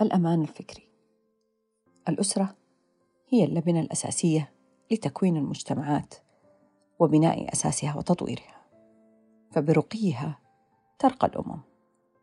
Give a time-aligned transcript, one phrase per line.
[0.00, 0.88] الأمان الفكري.
[2.08, 2.56] الأسرة
[3.28, 4.52] هي اللبنة الأساسية
[4.90, 6.14] لتكوين المجتمعات
[6.98, 8.62] وبناء أساسها وتطويرها
[9.50, 10.38] فبرقيها
[10.98, 11.60] ترقى الأمم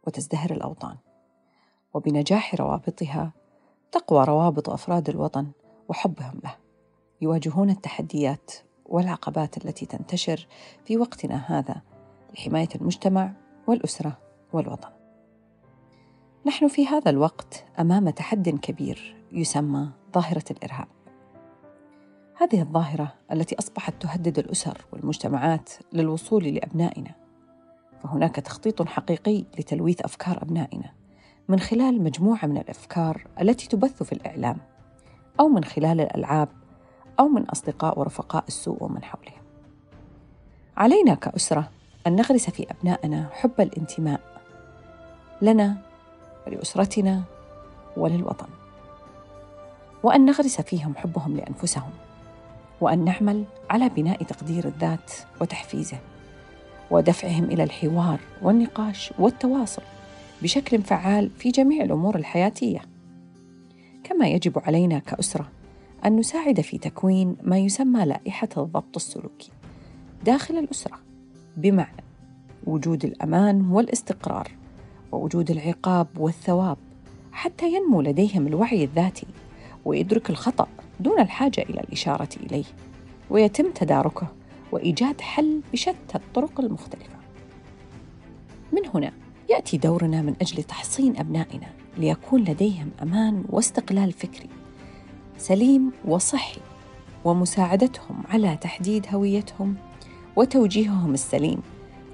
[0.08, 0.97] وتزدهر الأوطان
[1.94, 3.33] وبنجاح روابطها
[3.92, 5.51] تقوى روابط أفراد الوطن
[5.90, 6.56] وحبهم له.
[7.22, 8.51] يواجهون التحديات
[8.86, 10.47] والعقبات التي تنتشر
[10.86, 11.81] في وقتنا هذا
[12.33, 13.33] لحماية المجتمع
[13.67, 14.17] والأسرة
[14.54, 14.99] والوطن.
[16.50, 20.88] نحن في هذا الوقت أمام تحد كبير يسمى ظاهرة الإرهاب.
[22.42, 27.12] هذه الظاهرة التي أصبحت تهدد الأسر والمجتمعات للوصول لأبنائنا.
[28.04, 30.92] فهناك تخطيط حقيقي لتلويث أفكار أبنائنا
[31.48, 34.58] من خلال مجموعة من الأفكار التي تبث في الإعلام
[35.40, 36.50] أو من خلال الألعاب
[37.20, 39.44] أو من أصدقاء ورفقاء السوء ومن حولهم.
[40.78, 41.70] علينا كأسرة
[42.08, 44.22] أن نغرس في أبنائنا حب الانتماء.
[45.42, 45.89] لنا
[46.49, 47.23] ولأسرتنا
[47.98, 48.48] وللوطن
[50.03, 51.91] وأن نغرس فيهم حبهم لأنفسهم
[52.81, 55.97] وأن نعمل على بناء تقدير الذات وتحفيزه
[56.91, 59.81] ودفعهم إلى الحوار والنقاش والتواصل
[60.41, 62.81] بشكل فعال في جميع الأمور الحياتية.
[64.03, 65.47] كما يجب علينا كأسرة
[66.06, 69.52] أن نساعد في تكوين ما يسمى لائحة الضبط السلوكي
[70.25, 71.00] داخل الأسرة
[71.58, 72.03] بمعنى
[72.67, 74.52] وجود الأمان والاستقرار.
[75.12, 76.78] ووجود العقاب والثواب
[77.32, 79.28] حتى ينمو لديهم الوعي الذاتي
[79.86, 80.68] ويدرك الخطأ
[81.00, 82.64] دون الحاجة إلى الإشارة إليه
[83.30, 84.28] ويتم تداركه
[84.72, 87.20] وإيجاد حل بشتى الطرق المختلفة.
[88.74, 89.12] من هنا
[89.50, 94.50] يأتي دورنا من أجل تحصين أبنائنا ليكون لديهم أمان واستقلال فكري
[95.38, 96.62] سليم وصحي
[97.26, 99.76] ومساعدتهم على تحديد هويتهم
[100.36, 101.62] وتوجيههم السليم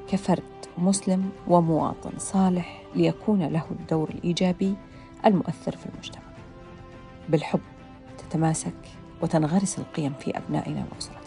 [0.08, 4.76] كفرد مسلم ومواطن صالح ليكون له الدور الإيجابي
[5.26, 6.24] المؤثر في المجتمع.
[7.30, 7.60] بالحب
[8.18, 8.74] تتماسك
[9.22, 11.25] وتنغرس القيم في أبنائنا وأسرتنا.